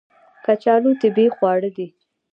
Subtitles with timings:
[0.45, 1.87] کچالو طبیعي خواړه دي